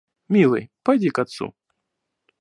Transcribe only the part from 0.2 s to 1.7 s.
Милый, пойди к отцу.